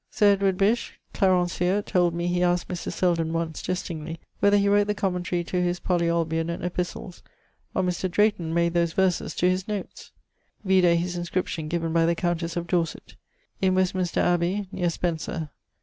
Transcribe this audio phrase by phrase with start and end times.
[0.09, 2.91] Sir Edward Bissh, Clarencieux, told me he asked Mr.
[2.91, 7.21] Selden once (jestingly) whether he wrote the commentary to his 'Polyolbion' and 'Epistles,'
[7.75, 8.09] or Mr.
[8.09, 10.11] Drayton made those verses to his notes.
[10.65, 13.15] Vide his inscription given by the countess of Dorset.
[13.61, 15.51] _In Westminster Abbey, neer Spencer.